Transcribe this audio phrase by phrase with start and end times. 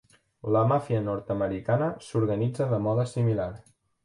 [0.53, 3.51] La Màfia nord-americana s'organitza de mode similar.